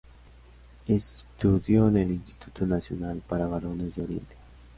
[0.87, 4.35] Estudió en el Instituto Nacional para Varones de Oriente.